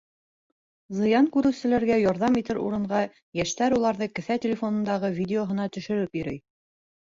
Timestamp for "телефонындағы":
4.49-5.15